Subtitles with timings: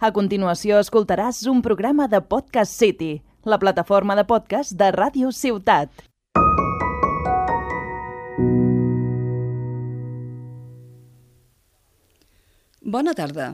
[0.00, 5.92] A continuació escoltaràs un programa de Podcast City, la plataforma de podcast de Ràdio Ciutat.
[12.80, 13.50] Bona tarda.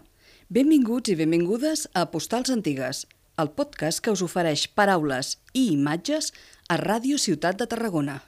[0.46, 3.02] Benvinguts i benvingudes a Postals Antigues,
[3.42, 6.30] el podcast que us ofereix paraules i imatges
[6.70, 8.20] a Ràdio Ciutat de Tarragona.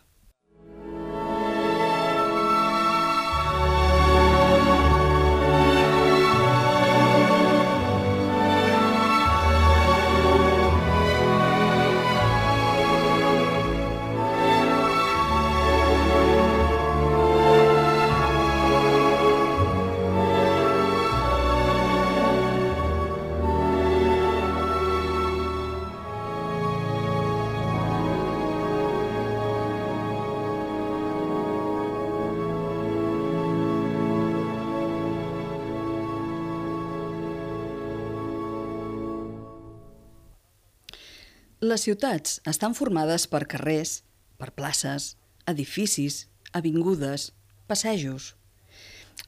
[41.69, 43.99] Les ciutats estan formades per carrers,
[44.41, 45.17] per places,
[45.51, 46.23] edificis,
[46.57, 47.33] avingudes,
[47.69, 48.29] passejos.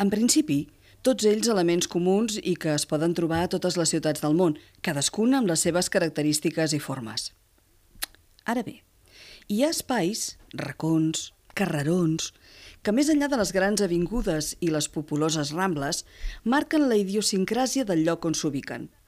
[0.01, 0.63] En principi,
[1.05, 4.57] tots ells elements comuns i que es poden trobar a totes les ciutats del món,
[4.81, 7.27] cadascuna amb les seves característiques i formes.
[8.49, 8.79] Ara bé,
[9.53, 12.31] hi ha espais, racons, carrerons,
[12.81, 16.07] que més enllà de les grans avingudes i les populoses rambles,
[16.45, 18.89] marquen la idiosincràsia del lloc on s'ubiquen–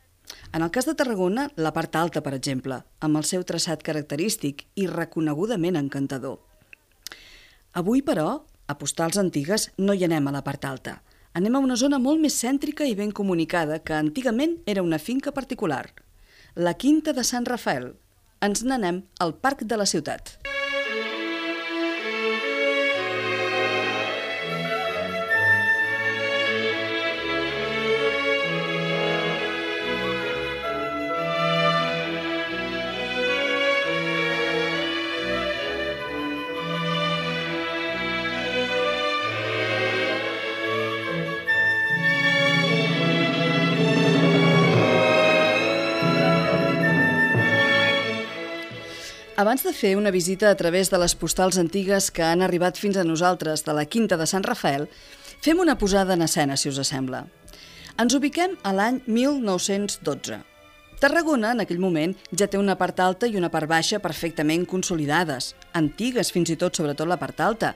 [0.52, 4.66] en el cas de Tarragona, la part alta, per exemple, amb el seu traçat característic
[4.76, 6.38] i reconegudament encantador.
[7.72, 11.00] Avui, però, a Postals Antigues no hi anem a la part alta.
[11.32, 15.32] Anem a una zona molt més cèntrica i ben comunicada que antigament era una finca
[15.32, 15.86] particular,
[16.54, 17.94] la Quinta de Sant Rafael.
[18.44, 20.36] Ens n'anem al Parc de la Ciutat.
[49.42, 52.94] Abans de fer una visita a través de les postals antigues que han arribat fins
[52.94, 54.84] a nosaltres de la Quinta de Sant Rafael,
[55.42, 57.24] fem una posada en escena, si us sembla.
[57.98, 60.38] Ens ubiquem a l'any 1912.
[61.02, 65.56] Tarragona, en aquell moment, ja té una part alta i una part baixa perfectament consolidades,
[65.74, 67.72] antigues fins i tot, sobretot la part alta.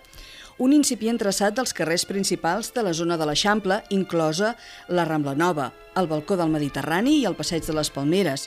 [0.63, 4.55] Un incipient traçat dels carrers principals de la zona de l'Eixample, inclosa
[4.87, 8.47] la Rambla Nova, el balcó del Mediterrani i el passeig de les Palmeres,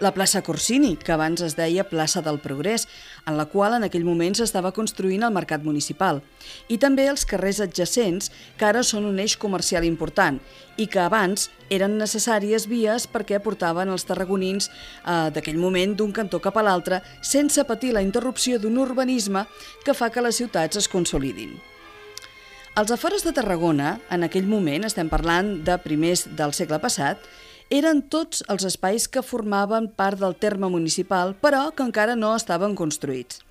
[0.00, 2.86] la plaça Corsini, que abans es deia plaça del Progrés,
[3.26, 6.20] en la qual en aquell moment s'estava construint el mercat municipal,
[6.68, 10.38] i també els carrers adjacents, que ara són un eix comercial important
[10.78, 16.38] i que abans eren necessàries vies perquè portaven els tarragonins eh, d'aquell moment d'un cantó
[16.40, 19.44] cap a l'altre sense patir la interrupció d'un urbanisme
[19.84, 21.58] que fa que les ciutats es consolidin.
[22.78, 27.24] Els afores de Tarragona, en aquell moment, estem parlant de primers del segle passat,
[27.70, 32.74] eren tots els espais que formaven part del terme municipal, però que encara no estaven
[32.74, 33.42] construïts.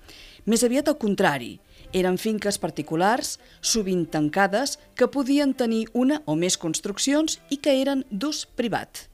[0.44, 1.58] Més aviat al contrari,
[1.92, 8.04] eren finques particulars, sovint tancades, que podien tenir una o més construccions i que eren
[8.10, 9.06] d'ús privat.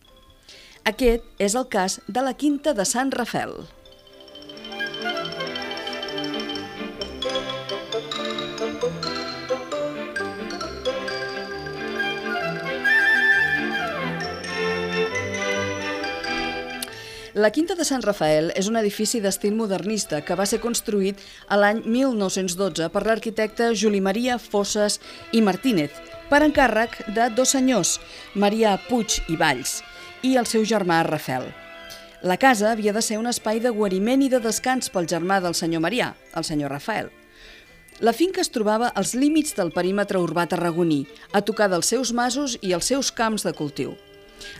[0.84, 3.62] Aquest és el cas de la Quinta de Sant Rafel.
[17.34, 21.18] La Quinta de Sant Rafael és un edifici d'estil modernista que va ser construït
[21.50, 25.00] a l'any 1912 per l'arquitecte Juli Maria Fosses
[25.34, 25.90] i Martínez,
[26.30, 27.96] per encàrrec de dos senyors,
[28.38, 29.80] Maria Puig i Valls,
[30.22, 31.50] i el seu germà Rafel.
[32.22, 35.58] La casa havia de ser un espai de guariment i de descans pel germà del
[35.58, 37.10] senyor Marià, el senyor Rafael.
[37.98, 41.02] La finca es trobava als límits del perímetre urbà tarragoní,
[41.34, 43.98] a tocar dels seus masos i els seus camps de cultiu.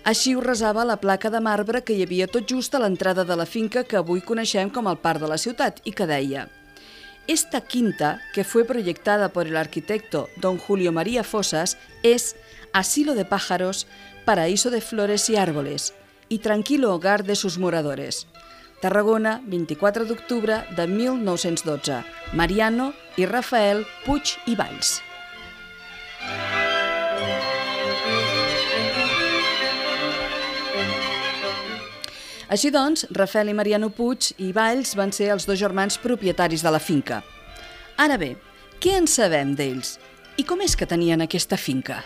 [0.05, 3.37] Així ho resava la placa de marbre que hi havia tot just a l'entrada de
[3.37, 6.49] la finca que avui coneixem com el Parc de la Ciutat i que deia
[7.26, 12.37] Esta quinta, que fue proyectada por el arquitecto don Julio María Fosas, es
[12.75, 13.87] asilo de pájaros,
[14.26, 15.94] paraíso de flores y árboles,
[16.29, 18.26] y tranquilo hogar de sus moradores.
[18.82, 22.05] Tarragona, 24 d'octubre de 1912.
[22.35, 25.00] Mariano i Rafael Puig i Valls.
[32.55, 36.71] Així doncs, Rafael i Mariano Puig i Valls van ser els dos germans propietaris de
[36.71, 37.19] la finca.
[37.99, 38.37] Ara bé,
[38.79, 39.97] què en sabem d'ells?
[40.39, 42.05] I com és que tenien aquesta finca?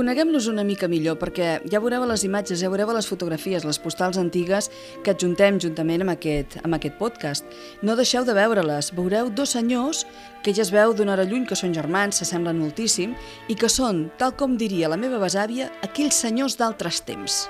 [0.00, 4.16] Coneguem-los una mica millor, perquè ja veureu les imatges, ja veureu les fotografies, les postals
[4.16, 4.70] antigues
[5.04, 7.56] que adjuntem juntament amb aquest, amb aquest podcast.
[7.84, 8.94] No deixeu de veure-les.
[8.96, 10.06] Veureu dos senyors
[10.40, 13.12] que ja es veu d'una hora lluny que són germans, s'assemblen moltíssim,
[13.52, 17.42] i que són, tal com diria la meva besàvia, aquells senyors d'altres temps.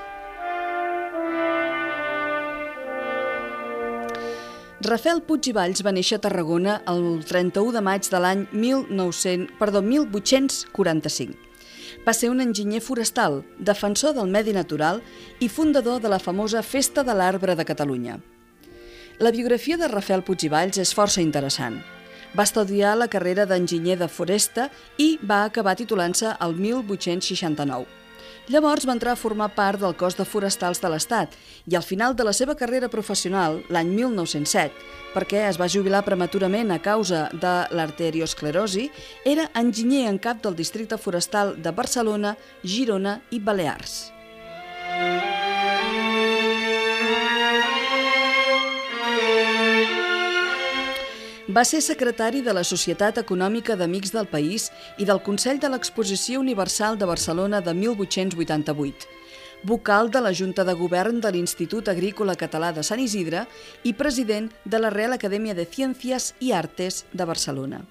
[4.90, 9.54] Rafael Puig i Valls va néixer a Tarragona el 31 de maig de l'any 1900,
[9.60, 11.49] perdó, 1845.
[12.06, 15.02] Va ser un enginyer forestal, defensor del medi natural
[15.40, 18.18] i fundador de la famosa Festa de l'Arbre de Catalunya.
[19.20, 21.76] La biografia de Rafael Puig i Valls és força interessant.
[22.32, 27.99] Va estudiar la carrera d'enginyer de foresta i va acabar titulant-se el 1869.
[28.50, 31.36] Llavors va entrar a formar part del cos de forestals de l'Estat
[31.70, 34.74] i al final de la seva carrera professional, l'any 1907,
[35.14, 38.88] perquè es va jubilar prematurament a causa de l'arteriosclerosi,
[39.22, 44.00] era enginyer en cap del districte forestal de Barcelona, Girona i Balears.
[51.50, 54.68] Va ser secretari de la Societat Econòmica d'Amics del País
[55.02, 59.08] i del Consell de l'Exposició Universal de Barcelona de 1888,
[59.66, 63.48] vocal de la Junta de Govern de l'Institut Agrícola Català de Sant Isidre
[63.82, 67.82] i president de la Real Acadèmia de Ciències i Artes de Barcelona.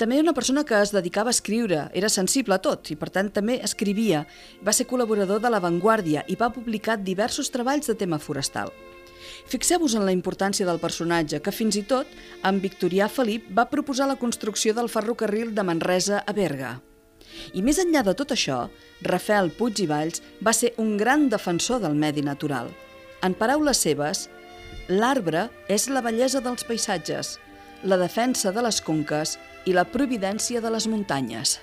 [0.00, 3.28] També una persona que es dedicava a escriure, era sensible a tot i per tant
[3.36, 4.24] també escrivia.
[4.64, 8.72] Va ser col·laborador de La Vanguardia i va publicar diversos treballs de tema forestal.
[9.50, 12.08] Fixeu-vos en la importància del personatge, que fins i tot,
[12.42, 16.76] amb Victorià Felip, va proposar la construcció del ferrocarril de Manresa a Berga.
[17.56, 18.66] I més enllà de tot això,
[19.02, 22.70] Rafael Puig i Valls va ser un gran defensor del medi natural.
[23.22, 24.28] En paraules seves,
[24.88, 27.38] l'arbre és la bellesa dels paisatges,
[27.82, 29.36] la defensa de les conques
[29.66, 31.58] i la providència de les muntanyes.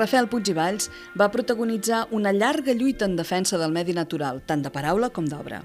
[0.00, 0.88] Rafael Puig i Valls
[1.20, 5.60] va protagonitzar una llarga lluita en defensa del medi natural, tant de paraula com d'obra.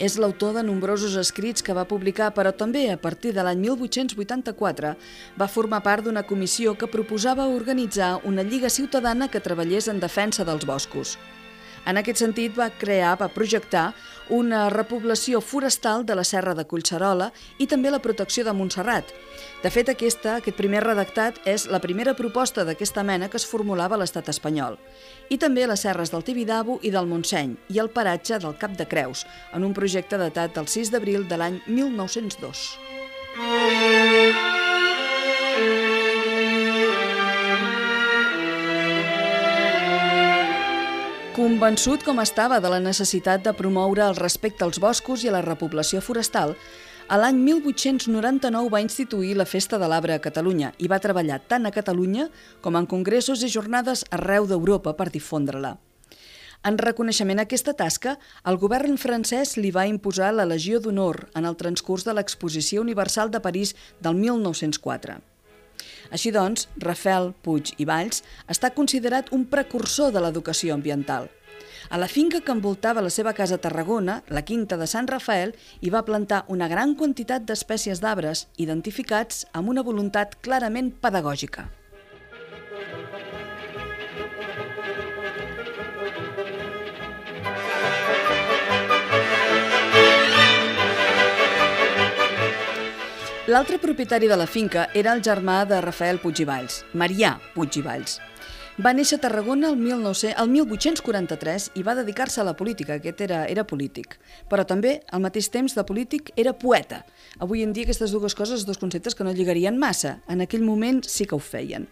[0.00, 4.94] És l'autor de nombrosos escrits que va publicar, però també a partir de l'any 1884
[5.40, 10.44] va formar part d'una comissió que proposava organitzar una lliga ciutadana que treballés en defensa
[10.48, 11.18] dels boscos.
[11.86, 13.92] En aquest sentit, va crear, va projectar
[14.34, 17.30] una repoblació forestal de la Serra de Collserola
[17.62, 19.12] i també la protecció de Montserrat.
[19.62, 23.94] De fet, aquesta, aquest primer redactat és la primera proposta d'aquesta mena que es formulava
[23.94, 24.78] a l'estat espanyol.
[25.30, 28.86] I també les serres del Tibidabo i del Montseny i el paratge del Cap de
[28.90, 32.68] Creus, en un projecte datat del 6 d'abril de l'any 1902.
[41.36, 45.42] Convençut com estava de la necessitat de promoure el respecte als boscos i a la
[45.44, 46.54] repoblació forestal,
[47.12, 51.68] a l'any 1899 va instituir la Festa de l'Arbre a Catalunya i va treballar tant
[51.68, 52.30] a Catalunya
[52.64, 55.76] com en congressos i jornades arreu d'Europa per difondre-la.
[56.64, 58.16] En reconeixement a aquesta tasca,
[58.48, 63.28] el govern francès li va imposar la Legió d'Honor en el transcurs de l'Exposició Universal
[63.28, 65.20] de París del 1904.
[66.10, 68.22] Així doncs, Rafael Puig i Valls
[68.52, 71.30] està considerat un precursor de l'educació ambiental.
[71.90, 75.54] A la finca que envoltava la seva casa a Tarragona, la Quinta de Sant Rafael,
[75.80, 81.68] hi va plantar una gran quantitat d'espècies d'arbres identificats amb una voluntat clarament pedagògica.
[93.46, 97.76] L'altre propietari de la finca era el germà de Rafael Puig i Valls, Marià Puig
[97.78, 98.16] i Valls.
[98.82, 103.22] Va néixer a Tarragona el, 1900, el 1843 i va dedicar-se a la política, aquest
[103.22, 104.16] era, era polític.
[104.50, 107.04] Però també, al mateix temps de polític, era poeta.
[107.38, 110.16] Avui en dia aquestes dues coses, dos conceptes que no lligarien massa.
[110.26, 111.86] En aquell moment sí que ho feien.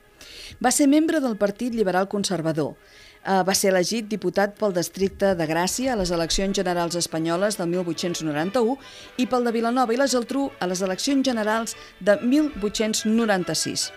[0.59, 2.75] Va ser membre del Partit Liberal Conservador
[3.25, 8.77] va ser elegit diputat pel districte de Gràcia a les eleccions generals espanyoles del 1891
[9.17, 13.91] i pel de Vilanova i la Geltrú a les eleccions generals de 1896.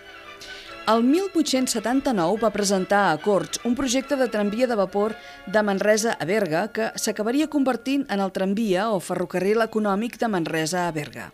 [0.87, 6.27] El 1879 va presentar a Corts un projecte de tramvia de vapor de Manresa a
[6.29, 11.27] Berga que s'acabaria convertint en el tramvia o ferrocarril econòmic de Manresa a Berga.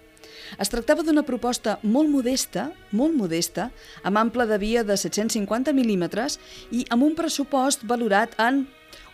[0.61, 3.69] Es tractava d'una proposta molt modesta, molt modesta,
[4.03, 6.39] amb ample de via de 750 mil·límetres
[6.71, 8.65] i amb un pressupost valorat en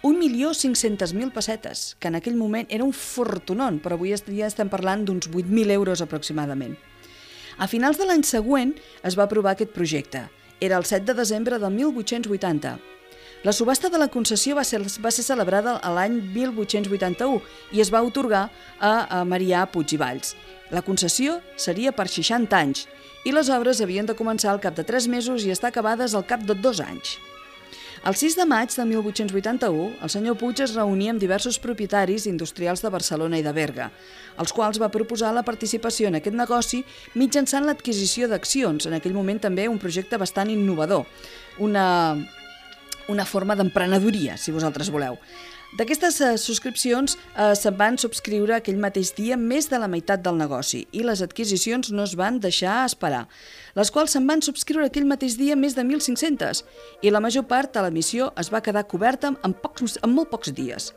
[0.03, 5.29] 1.500.000 pessetes, que en aquell moment era un fortunon, però avui ja estem parlant d'uns
[5.29, 6.77] 8.000 euros aproximadament.
[7.59, 10.29] A finals de l'any següent es va aprovar aquest projecte.
[10.59, 12.98] Era el 7 de desembre de 1880.
[13.43, 17.39] La subhasta de la concessió va ser, va ser celebrada l'any 1881
[17.71, 20.33] i es va otorgar a, a Marià Puig i Valls.
[20.75, 22.83] La concessió seria per 60 anys
[23.23, 26.27] i les obres havien de començar al cap de 3 mesos i estar acabades al
[26.27, 27.15] cap de 2 anys.
[27.99, 32.83] El 6 de maig de 1881, el senyor Puig es reunia amb diversos propietaris industrials
[32.83, 33.89] de Barcelona i de Berga,
[34.39, 36.79] els quals va proposar la participació en aquest negoci
[37.19, 41.03] mitjançant l'adquisició d'accions, en aquell moment també un projecte bastant innovador,
[41.59, 42.15] una,
[43.09, 45.17] una forma d'emprenedoria, si vosaltres voleu.
[45.77, 50.39] D'aquestes eh, subscripcions eh, se'n van subscriure aquell mateix dia més de la meitat del
[50.39, 53.27] negoci i les adquisicions no es van deixar esperar,
[53.77, 56.63] les quals se'n van subscriure aquell mateix dia més de 1.500
[57.05, 60.33] i la major part de la missió es va quedar coberta en, pocs, en molt
[60.33, 60.89] pocs dies.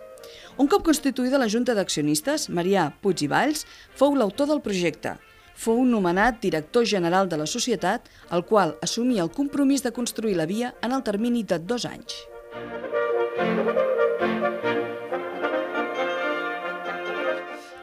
[0.56, 3.66] Un cop constituïda la Junta d'Accionistes, Marià Puig i Valls
[3.98, 5.18] fou l'autor del projecte.
[5.54, 10.46] Fou nomenat director general de la societat, el qual assumia el compromís de construir la
[10.46, 12.16] via en el termini de dos anys.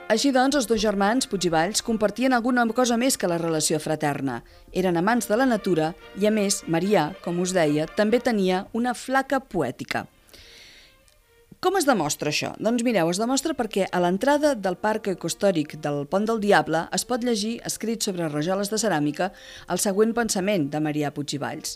[0.09, 3.77] Així doncs, els dos germans, Puig i Valls, compartien alguna cosa més que la relació
[3.77, 4.39] fraterna.
[4.73, 8.95] Eren amants de la natura i, a més, Marià, com us deia, també tenia una
[8.97, 10.07] flaca poètica.
[11.59, 12.53] Com es demostra això?
[12.55, 17.03] Doncs mireu, es demostra perquè a l'entrada del Parc Ecostòric del Pont del Diable es
[17.09, 19.33] pot llegir, escrit sobre rajoles de ceràmica,
[19.67, 21.75] el següent pensament de Marià Puig i Valls.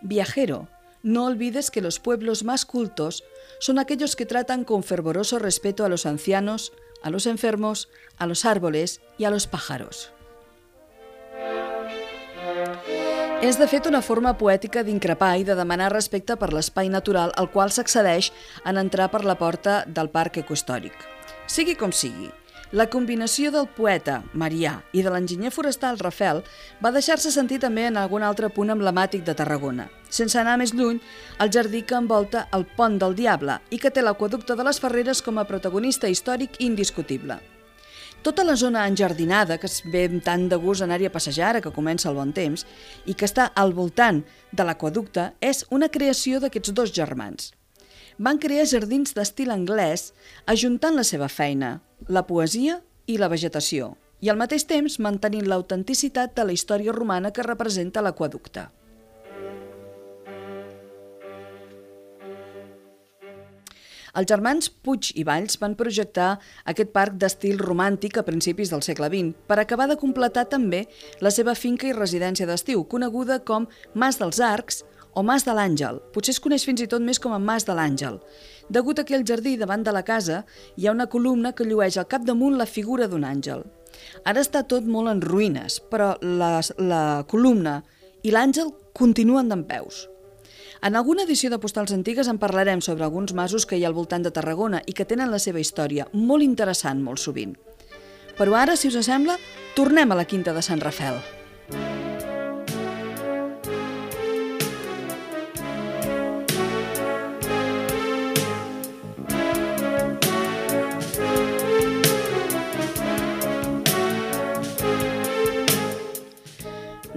[0.00, 0.62] Viajero,
[1.02, 3.22] no olvides que los pueblos más cultos
[3.58, 6.72] son aquellos que tratan con fervoroso respeto a los ancianos,
[7.02, 10.14] a los enfermos, a los árboles y a los pájaros.
[13.40, 17.46] És, de fet, una forma poètica d'increpar i de demanar respecte per l'espai natural al
[17.48, 18.26] qual s'accedeix
[18.68, 20.92] en entrar per la porta del Parc Ecostòric.
[21.48, 22.28] Sigui com sigui,
[22.76, 26.42] la combinació del poeta Marià i de l'enginyer forestal Rafel
[26.84, 29.88] va deixar-se sentir també en algun altre punt emblemàtic de Tarragona.
[30.10, 31.00] Sense anar més lluny,
[31.40, 35.24] el jardí que envolta el Pont del Diable i que té l'aquaducte de les Ferreres
[35.24, 37.40] com a protagonista històric indiscutible.
[38.22, 42.10] Tota la zona enjardinada, que es ve tant de gust anar-hi a passejar que comença
[42.10, 42.66] el bon temps,
[43.06, 44.20] i que està al voltant
[44.52, 47.54] de l'aquaducte, és una creació d'aquests dos germans
[48.20, 50.10] van crear jardins d'estil anglès
[50.52, 56.36] ajuntant la seva feina, la poesia i la vegetació, i al mateix temps mantenint l'autenticitat
[56.36, 58.66] de la història romana que representa l'aquaducte.
[64.18, 66.30] Els germans Puig i Valls van projectar
[66.70, 70.86] aquest parc d'estil romàntic a principis del segle XX per acabar de completar també
[71.20, 74.82] la seva finca i residència d'estiu, coneguda com Mas dels Arcs
[75.14, 77.74] o Mas de l'Àngel, potser es coneix fins i tot més com a Mas de
[77.74, 78.20] l'Àngel.
[78.70, 80.44] Degut a que al jardí davant de la casa
[80.76, 83.64] hi ha una columna que llueix al capdamunt la figura d'un àngel.
[84.24, 87.80] Ara està tot molt en ruïnes, però la, la columna
[88.22, 90.06] i l'àngel continuen d'en peus.
[90.82, 93.96] En alguna edició de Postals Antigues en parlarem sobre alguns masos que hi ha al
[93.96, 97.52] voltant de Tarragona i que tenen la seva història, molt interessant molt sovint.
[98.38, 99.36] Però ara, si us sembla,
[99.76, 101.20] tornem a la Quinta de Sant Rafel.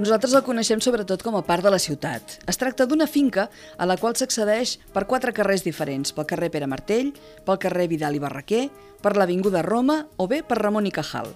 [0.03, 2.33] Nosaltres el coneixem sobretot com a part de la ciutat.
[2.51, 3.45] Es tracta d'una finca
[3.79, 7.13] a la qual s'accedeix per quatre carrers diferents, pel carrer Pere Martell,
[7.45, 8.65] pel carrer Vidal i Barraquer,
[8.99, 11.29] per l'Avinguda Roma o bé per Ramon i Cajal.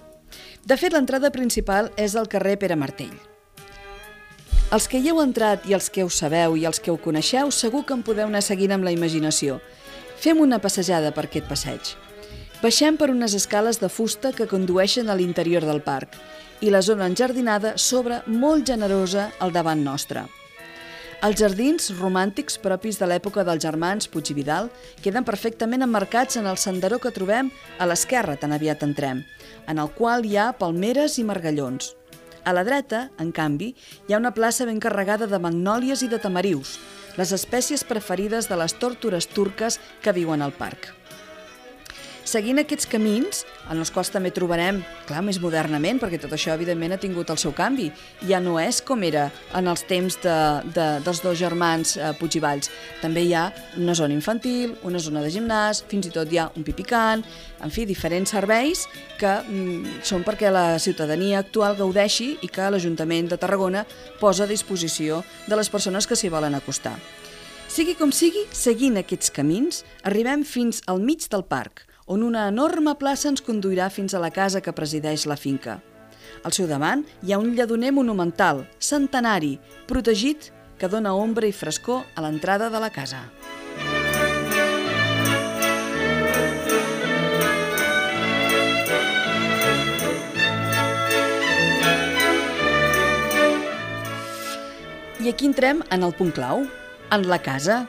[0.68, 3.14] De fet, l'entrada principal és al carrer Pere Martell.
[4.76, 7.48] Els que hi heu entrat i els que ho sabeu i els que ho coneixeu
[7.48, 9.62] segur que en podeu anar seguint amb la imaginació.
[10.20, 11.94] Fem una passejada per aquest passeig.
[12.60, 16.20] Baixem per unes escales de fusta que condueixen a l'interior del parc
[16.60, 20.24] i la zona enjardinada s'obre molt generosa al davant nostre.
[21.18, 24.68] Els jardins romàntics propis de l'època dels germans Puig i Vidal
[25.02, 29.24] queden perfectament emmarcats en el senderó que trobem a l'esquerra tan aviat entrem,
[29.66, 31.96] en el qual hi ha palmeres i margallons.
[32.44, 33.72] A la dreta, en canvi,
[34.06, 36.78] hi ha una plaça ben carregada de magnòlies i de tamarius,
[37.18, 40.92] les espècies preferides de les tòrtores turques que viuen al parc.
[42.28, 43.38] Seguint aquests camins,
[43.72, 47.38] en els quals també trobarem, clar, més modernament, perquè tot això evidentment ha tingut el
[47.40, 47.86] seu canvi,
[48.28, 50.34] ja no és com era en els temps de,
[50.74, 52.68] de, dels dos germans eh, Puig i Valls.
[53.00, 53.46] També hi ha
[53.80, 57.24] una zona infantil, una zona de gimnàs, fins i tot hi ha un pipicant,
[57.64, 58.84] en fi, diferents serveis
[59.16, 63.86] que mm, són perquè la ciutadania actual gaudeixi i que l'Ajuntament de Tarragona
[64.20, 66.98] posa a disposició de les persones que s'hi volen acostar.
[67.72, 72.94] Sigui com sigui, seguint aquests camins, arribem fins al mig del parc, on una enorme
[72.96, 75.78] plaça ens conduirà fins a la casa que presideix la finca.
[76.42, 82.04] Al seu davant hi ha un lladoner monumental, centenari, protegit, que dona ombra i frescor
[82.14, 83.26] a l'entrada de la casa.
[95.18, 96.62] I aquí entrem en el punt clau,
[97.10, 97.82] en la casa.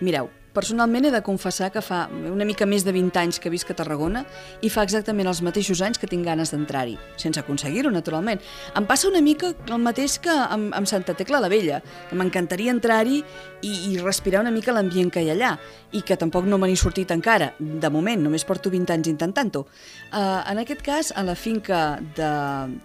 [0.00, 3.68] Mireu, Personalment he de confessar que fa una mica més de 20 anys que visc
[3.70, 4.24] a Tarragona
[4.66, 8.42] i fa exactament els mateixos anys que tinc ganes d'entrar-hi, sense aconseguir-ho, naturalment.
[8.74, 12.74] Em passa una mica el mateix que amb, amb Santa Tecla la Vella, que m'encantaria
[12.74, 15.52] entrar-hi i, i respirar una mica l'ambient que hi ha allà,
[15.94, 19.62] i que tampoc no me n'he sortit encara, de moment, només porto 20 anys intentant-ho.
[20.10, 22.32] Uh, en aquest cas, a la finca de,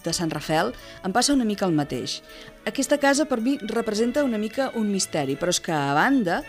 [0.06, 0.70] de Sant Rafel,
[1.02, 2.20] em passa una mica el mateix.
[2.70, 6.44] Aquesta casa per mi representa una mica un misteri, però és que a banda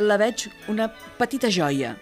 [0.00, 0.88] la veig una
[1.18, 1.96] petita joia.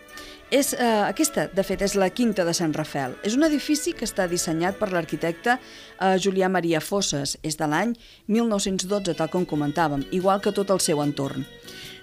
[0.50, 3.12] És, eh, aquesta, de fet, és la Quinta de Sant Rafel.
[3.22, 7.36] És un edifici que està dissenyat per l'arquitecte eh, Julià Maria Fosses.
[7.42, 7.92] És de l'any
[8.32, 11.44] 1912, tal com comentàvem, igual que tot el seu entorn.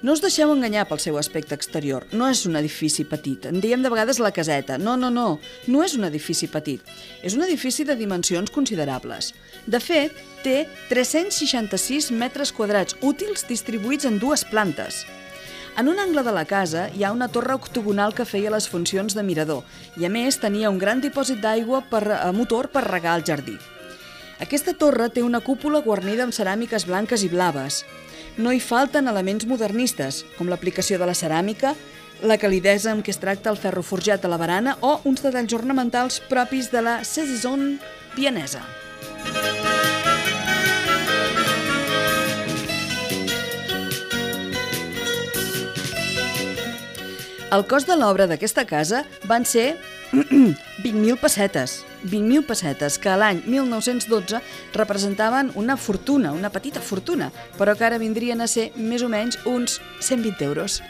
[0.05, 2.05] No us deixeu enganyar pel seu aspecte exterior.
[2.13, 3.47] No és un edifici petit.
[3.49, 4.77] En diem de vegades la caseta.
[4.77, 5.39] No, no, no.
[5.65, 6.85] No és un edifici petit.
[7.25, 9.33] És un edifici de dimensions considerables.
[9.65, 10.13] De fet,
[10.45, 15.01] té 366 metres quadrats útils distribuïts en dues plantes.
[15.77, 19.11] En un angle de la casa hi ha una torre octogonal que feia les funcions
[19.11, 19.65] de mirador
[19.99, 23.25] i a més tenia un gran dipòsit d'aigua per a eh, motor per regar el
[23.27, 23.57] jardí.
[24.39, 27.81] Aquesta torre té una cúpula guarnida amb ceràmiques blanques i blaves.
[28.37, 31.75] No hi falten elements modernistes, com l'aplicació de la ceràmica,
[32.23, 35.59] la calidesa amb què es tracta el ferro forjat a la barana o uns detalls
[35.59, 37.73] ornamentals propis de la saison
[38.15, 38.63] vienesa.
[47.55, 49.77] El cost de l'obra d'aquesta casa van ser
[50.11, 51.77] 20.000 pessetes.
[52.03, 54.41] 20.000 pessetes, que l'any 1912
[54.75, 59.39] representaven una fortuna, una petita fortuna, però que ara vindrien a ser més o menys
[59.47, 60.81] uns 120 euros.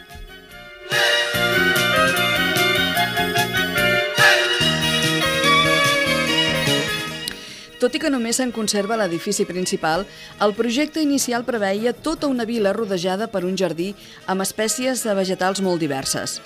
[7.76, 10.06] Tot i que només se'n conserva l'edifici principal,
[10.42, 13.92] el projecte inicial preveia tota una vila rodejada per un jardí
[14.26, 16.40] amb espècies de vegetals molt diverses.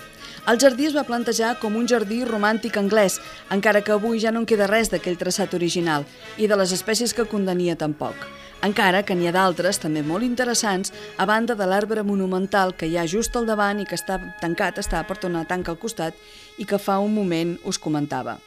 [0.49, 3.19] El jardí es va plantejar com un jardí romàntic anglès,
[3.53, 6.07] encara que avui ja no en queda res d'aquell traçat original
[6.41, 8.17] i de les espècies que condenia tampoc.
[8.65, 12.97] Encara que n'hi ha d'altres, també molt interessants, a banda de l'arbre monumental que hi
[12.97, 16.17] ha just al davant i que està tancat, està per una tanca al costat
[16.59, 18.39] i que fa un moment us comentava.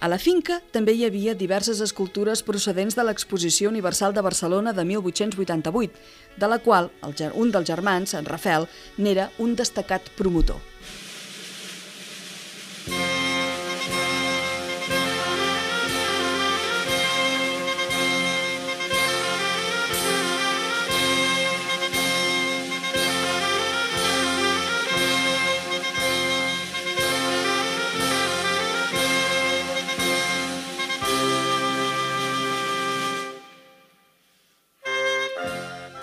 [0.00, 4.84] A la finca també hi havia diverses escultures procedents de l'Exposició Universal de Barcelona de
[4.84, 5.92] 1888,
[6.36, 6.90] de la qual
[7.34, 8.66] un dels germans, en Rafel,
[8.98, 10.71] n'era un destacat promotor.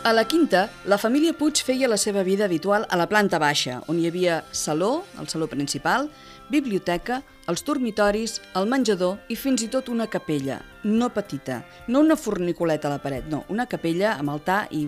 [0.09, 3.75] A la quinta, la família Puig feia la seva vida habitual a la planta baixa,
[3.93, 6.07] on hi havia saló, el saló principal,
[6.49, 12.17] biblioteca, els dormitoris, el menjador i fins i tot una capella, no petita, no una
[12.17, 14.81] fornicoleta a la paret, no, una capella amb altar i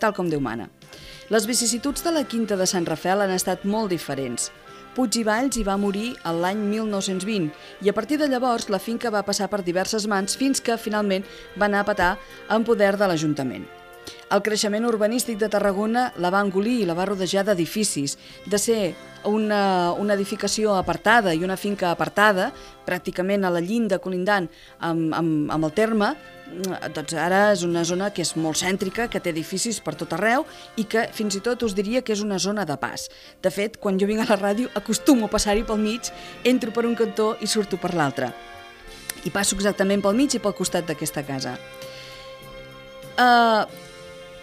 [0.00, 0.70] tal com Déu mana.
[1.28, 4.48] Les vicissituds de la quinta de Sant Rafel han estat molt diferents.
[4.96, 9.12] Puig i Valls hi va morir l'any 1920 i a partir de llavors la finca
[9.12, 12.14] va passar per diverses mans fins que finalment va anar a petar
[12.48, 13.68] en poder de l'Ajuntament.
[14.28, 18.18] El creixement urbanístic de Tarragona la va engolir i la va rodejar d'edificis.
[18.46, 18.94] De ser
[19.24, 22.50] una, una edificació apartada i una finca apartada,
[22.86, 26.12] pràcticament a la llinda colindant amb, amb, amb el terme,
[26.94, 30.46] doncs ara és una zona que és molt cèntrica, que té edificis per tot arreu
[30.80, 33.08] i que fins i tot us diria que és una zona de pas.
[33.42, 36.12] De fet, quan jo vinc a la ràdio acostumo a passar-hi pel mig,
[36.44, 38.32] entro per un cantó i surto per l'altre.
[39.24, 41.58] I passo exactament pel mig i pel costat d'aquesta casa.
[43.18, 43.66] Uh,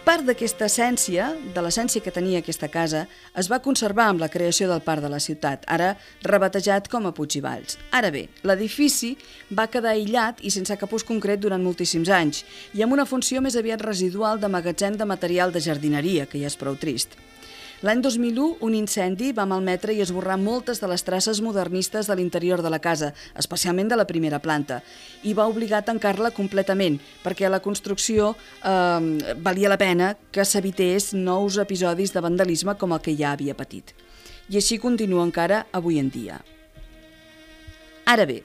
[0.06, 3.00] Part d'aquesta essència, de l'essència que tenia aquesta casa,
[3.42, 5.88] es va conservar amb la creació del parc de la ciutat, ara
[6.22, 7.74] rebatejat com a Puig i Valls.
[7.90, 9.16] Ara bé, l'edifici
[9.50, 12.44] va quedar aïllat i sense cap ús concret durant moltíssims anys,
[12.78, 16.54] i amb una funció més aviat residual de magatzem de material de jardineria, que ja
[16.54, 17.18] és prou trist.
[17.84, 22.62] L'any 2001, un incendi va malmetre i esborrar moltes de les traces modernistes de l'interior
[22.64, 24.80] de la casa, especialment de la primera planta,
[25.28, 31.12] i va obligar a tancar-la completament, perquè la construcció eh, valia la pena que s'evités
[31.12, 33.92] nous episodis de vandalisme com el que ja havia patit.
[34.48, 36.40] I així continua encara avui en dia.
[38.08, 38.40] Ara bé,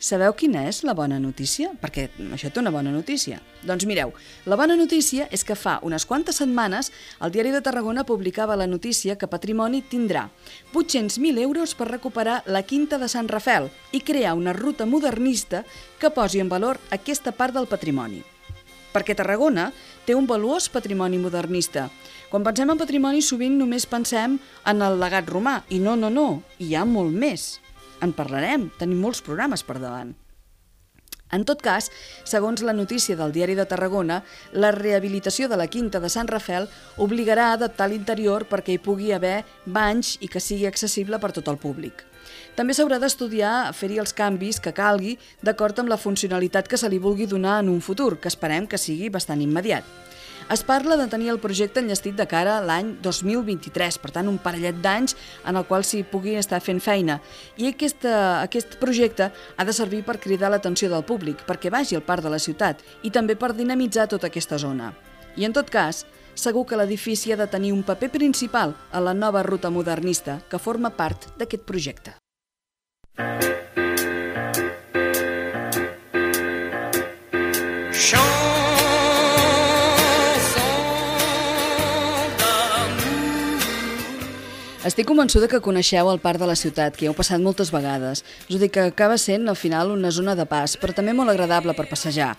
[0.00, 1.74] Sabeu quina és la bona notícia?
[1.76, 3.36] Perquè això té una bona notícia.
[3.68, 4.14] Doncs mireu,
[4.48, 6.88] la bona notícia és que fa unes quantes setmanes
[7.20, 10.24] el Diari de Tarragona publicava la notícia que Patrimoni tindrà
[10.72, 15.66] 800.000 euros per recuperar la Quinta de Sant Rafel i crear una ruta modernista
[16.00, 18.24] que posi en valor aquesta part del patrimoni.
[18.90, 19.68] perquè Tarragona
[20.06, 21.90] té un valuós patrimoni modernista.
[22.30, 26.42] Quan pensem en patrimoni sovint només pensem en el legat romà, i no, no, no,
[26.58, 27.60] hi ha molt més.
[28.00, 30.14] En parlarem, tenim molts programes per davant.
[31.30, 31.86] En tot cas,
[32.26, 36.66] segons la notícia del Diari de Tarragona, la rehabilitació de la Quinta de Sant Rafel
[36.98, 41.48] obligarà a adaptar l'interior perquè hi pugui haver banys i que sigui accessible per tot
[41.52, 42.02] el públic.
[42.58, 46.98] També s'haurà d'estudiar fer-hi els canvis que calgui d'acord amb la funcionalitat que se li
[46.98, 49.86] vulgui donar en un futur, que esperem que sigui bastant immediat.
[50.50, 54.38] Es parla de tenir el projecte enllestit de cara a l'any 2023, per tant un
[54.42, 55.14] parellet d'anys
[55.46, 57.20] en el qual s'hi pugui estar fent feina.
[57.54, 62.02] I aquesta, aquest projecte ha de servir per cridar l'atenció del públic, perquè vagi al
[62.02, 64.90] parc de la ciutat i també per dinamitzar tota aquesta zona.
[65.38, 66.02] I en tot cas,
[66.34, 70.58] segur que l'edifici ha de tenir un paper principal a la nova ruta modernista que
[70.58, 72.19] forma part d'aquest projecte.
[84.90, 88.24] Estic convençuda que coneixeu el parc de la ciutat, que hi heu passat moltes vegades.
[88.50, 91.76] Us dic que acaba sent, al final, una zona de pas, però també molt agradable
[91.78, 92.32] per passejar.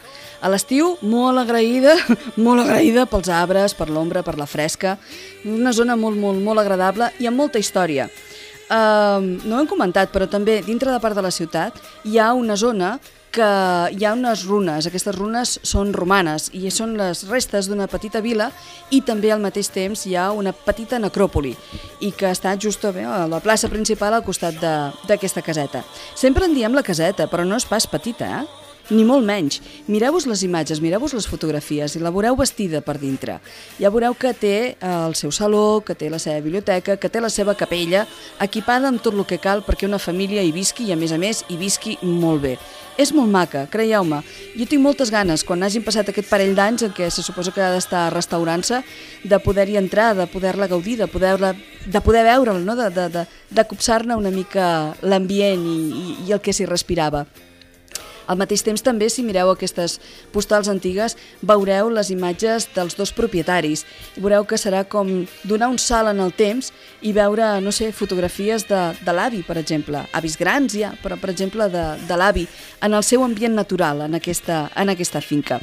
[0.44, 1.94] A l'estiu, molt agraïda,
[2.46, 4.98] molt agraïda pels arbres, per l'ombra, per la fresca.
[5.48, 8.10] Una zona molt, molt, molt agradable i amb molta història.
[8.68, 12.34] Uh, no ho hem comentat, però també dintre de part de la ciutat hi ha
[12.36, 12.98] una zona
[13.32, 13.48] que
[13.96, 18.50] hi ha unes runes, aquestes runes són romanes i són les restes d'una petita vila
[18.92, 21.56] i també al mateix temps hi ha una petita necròpoli
[22.04, 22.92] i que està just a
[23.32, 24.60] la plaça principal al costat
[25.08, 25.86] d'aquesta caseta.
[26.16, 28.71] Sempre en diem la caseta, però no és pas petita, eh?
[28.90, 29.62] Ni molt menys.
[29.92, 33.38] Mireu-vos les imatges, mireu-vos les fotografies i la veureu vestida per dintre.
[33.80, 37.22] Ja veureu que té eh, el seu saló, que té la seva biblioteca, que té
[37.22, 38.06] la seva capella,
[38.42, 41.20] equipada amb tot el que cal perquè una família hi visqui i, a més a
[41.22, 42.56] més, hi visqui molt bé.
[43.00, 44.20] És molt maca, creieu-me.
[44.58, 47.64] Jo tinc moltes ganes, quan hagin passat aquest parell d'anys en què se suposa que
[47.64, 48.82] ha d'estar restaurant-se,
[49.24, 52.76] de poder-hi entrar, de poder-la gaudir, de poder, de poder veure'l, no?
[52.76, 54.66] de, de, de, de copsar-ne una mica
[55.02, 57.26] l'ambient i, i, i el que s'hi respirava.
[58.32, 59.98] Al mateix temps també, si mireu aquestes
[60.32, 63.84] postals antigues, veureu les imatges dels dos propietaris.
[64.16, 65.10] Veureu que serà com
[65.44, 66.72] donar un salt en el temps
[67.04, 70.06] i veure, no sé, fotografies de, de l'avi, per exemple.
[70.16, 72.46] Avis grans ja, però per exemple de, de l'avi,
[72.82, 75.60] en el seu ambient natural, en aquesta, en aquesta finca.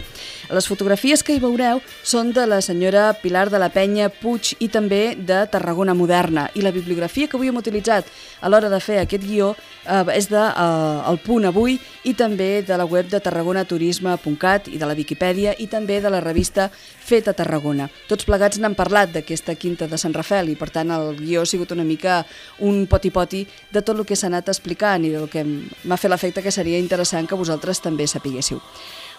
[0.52, 4.68] Les fotografies que hi veureu són de la senyora Pilar de la Penya Puig i
[4.72, 6.48] també de Tarragona Moderna.
[6.54, 8.09] I la bibliografia que avui hem utilitzat
[8.40, 12.57] a l'hora de fer aquest guió eh, és de eh, El Punt Avui i també
[12.66, 17.28] de la web de tarragonaturisme.cat i de la Viquipèdia i també de la revista Fet
[17.28, 17.88] a Tarragona.
[18.08, 21.48] Tots plegats n'han parlat d'aquesta quinta de Sant Rafel i per tant el guió ha
[21.48, 22.22] sigut una mica
[22.60, 26.42] un poti-poti de tot el que s'ha anat explicant i del que m'ha fet l'efecte
[26.42, 28.62] que seria interessant que vosaltres també sapiguéssiu.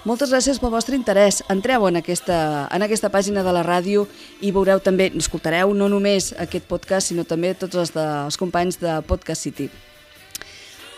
[0.08, 1.42] Moltes gràcies pel vostre interès.
[1.52, 4.06] Entreu en aquesta, en aquesta pàgina de la ràdio
[4.40, 8.80] i veureu també, escoltareu no només aquest podcast, sinó també tots els, de, els companys
[8.80, 9.68] de Podcast City.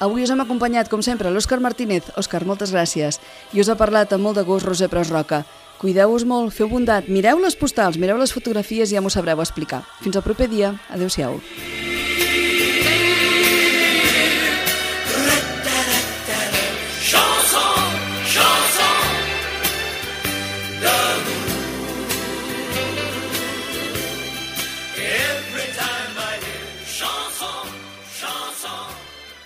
[0.01, 2.07] Avui us hem acompanyat, com sempre, l'Òscar Martínez.
[2.17, 3.19] Òscar, moltes gràcies.
[3.53, 5.43] I us ha parlat amb molt de gust Roser Pros Roca.
[5.77, 9.83] Cuideu-vos molt, feu bondat, mireu les postals, mireu les fotografies i ja m'ho sabreu explicar.
[10.01, 10.73] Fins al proper dia.
[10.89, 11.37] Adéu-siau.